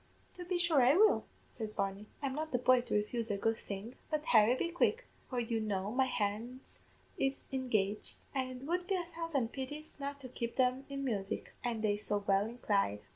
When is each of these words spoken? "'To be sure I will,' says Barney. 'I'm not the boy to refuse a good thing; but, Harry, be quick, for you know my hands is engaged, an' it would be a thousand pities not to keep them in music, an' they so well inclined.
"'To 0.33 0.45
be 0.45 0.57
sure 0.57 0.81
I 0.81 0.95
will,' 0.97 1.25
says 1.51 1.75
Barney. 1.75 2.07
'I'm 2.23 2.33
not 2.33 2.51
the 2.51 2.57
boy 2.57 2.81
to 2.81 2.95
refuse 2.95 3.29
a 3.29 3.37
good 3.37 3.55
thing; 3.57 3.93
but, 4.09 4.25
Harry, 4.25 4.55
be 4.55 4.69
quick, 4.69 5.05
for 5.29 5.39
you 5.39 5.59
know 5.59 5.91
my 5.91 6.07
hands 6.07 6.79
is 7.19 7.43
engaged, 7.51 8.17
an' 8.33 8.47
it 8.49 8.63
would 8.65 8.87
be 8.87 8.95
a 8.95 9.05
thousand 9.15 9.51
pities 9.51 9.99
not 9.99 10.19
to 10.21 10.27
keep 10.27 10.55
them 10.55 10.87
in 10.89 11.03
music, 11.05 11.53
an' 11.63 11.81
they 11.81 11.97
so 11.97 12.23
well 12.25 12.47
inclined. 12.47 13.01